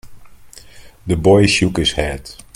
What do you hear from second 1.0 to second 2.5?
The boy shook his head.